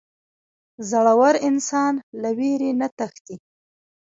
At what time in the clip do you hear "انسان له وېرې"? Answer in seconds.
1.49-2.71